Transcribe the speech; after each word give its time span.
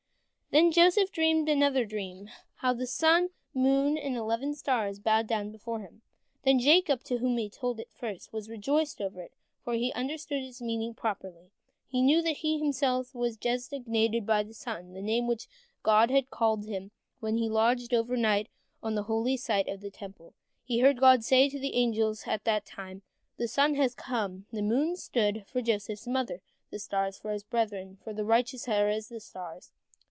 Then 0.53 0.69
Joseph 0.73 1.13
dreamed 1.13 1.47
another 1.47 1.85
dream, 1.85 2.27
how 2.55 2.73
the 2.73 2.85
sun, 2.85 3.29
the 3.53 3.59
moon, 3.61 3.97
and 3.97 4.17
eleven 4.17 4.53
stars 4.53 4.99
bowed 4.99 5.25
down 5.25 5.49
before 5.49 5.79
him, 5.79 6.01
and 6.43 6.59
Jacob, 6.59 7.03
to 7.05 7.19
whom 7.19 7.37
he 7.37 7.49
told 7.49 7.79
it 7.79 7.87
first, 7.93 8.33
was 8.33 8.49
rejoiced 8.49 8.99
over 8.99 9.21
it, 9.21 9.31
for 9.63 9.75
he 9.75 9.93
understood 9.93 10.43
its 10.43 10.61
meaning 10.61 10.93
properly. 10.93 11.51
He 11.87 12.01
knew 12.01 12.21
that 12.23 12.39
he 12.39 12.57
himself 12.57 13.15
was 13.15 13.37
designated 13.37 14.25
by 14.25 14.43
the 14.43 14.53
sun, 14.53 14.91
the 14.91 15.01
name 15.01 15.23
by 15.23 15.29
which 15.29 15.47
God 15.83 16.11
had 16.11 16.29
called 16.29 16.65
him 16.65 16.91
when 17.21 17.37
he 17.37 17.47
lodged 17.47 17.93
overnight 17.93 18.49
on 18.83 18.95
the 18.95 19.03
holy 19.03 19.37
site 19.37 19.69
of 19.69 19.79
the 19.79 19.89
Temple. 19.89 20.33
He 20.65 20.79
had 20.79 20.85
heard 20.85 20.99
God 20.99 21.23
say 21.23 21.47
to 21.47 21.59
the 21.61 21.75
angels 21.75 22.23
at 22.27 22.43
that 22.43 22.65
time, 22.65 23.03
"The 23.37 23.47
sun 23.47 23.75
has 23.75 23.95
come." 23.95 24.47
The 24.51 24.61
moon 24.61 24.97
stood 24.97 25.45
for 25.47 25.61
Joseph's 25.61 26.07
mother, 26.07 26.33
and 26.43 26.71
the 26.71 26.79
stars 26.79 27.17
for 27.17 27.31
his 27.31 27.45
brethren, 27.45 27.99
for 28.03 28.11
the 28.11 28.25
righteous 28.25 28.67
are 28.67 28.89
as 28.89 29.07
the 29.07 29.21
stars. 29.21 29.71